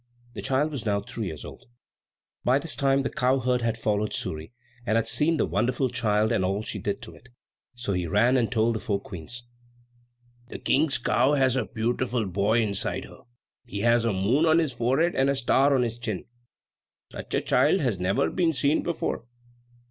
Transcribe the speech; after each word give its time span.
The 0.33 0.41
child 0.41 0.71
was 0.71 0.83
now 0.83 1.01
three 1.01 1.27
years 1.27 1.45
old. 1.45 1.65
But 2.43 2.63
this 2.63 2.75
time 2.75 3.03
the 3.03 3.09
cowherd 3.11 3.61
had 3.61 3.77
followed 3.77 4.13
Suri, 4.13 4.51
and 4.83 4.95
had 4.95 5.07
seen 5.07 5.37
the 5.37 5.45
wonderful 5.45 5.89
child 5.89 6.31
and 6.31 6.43
all 6.43 6.63
she 6.63 6.79
did 6.79 7.03
to 7.03 7.13
it. 7.13 7.29
So 7.75 7.93
he 7.93 8.07
ran 8.07 8.35
and 8.35 8.51
told 8.51 8.73
the 8.73 8.79
four 8.79 8.99
Queens, 8.99 9.43
"The 10.47 10.57
King's 10.57 10.97
cow 10.97 11.33
has 11.33 11.55
a 11.55 11.65
beautiful 11.65 12.25
boy 12.25 12.63
inside 12.63 13.05
her. 13.05 13.19
He 13.63 13.81
has 13.81 14.03
a 14.03 14.11
moon 14.11 14.47
on 14.47 14.57
his 14.57 14.73
forehead 14.73 15.13
and 15.13 15.29
a 15.29 15.35
star 15.35 15.75
on 15.75 15.83
his 15.83 15.99
chin. 15.99 16.25
Such 17.11 17.35
a 17.35 17.41
child 17.41 17.81
has 17.81 17.99
never 17.99 18.31
been 18.31 18.53
seen 18.53 18.81
before!" 18.81 19.25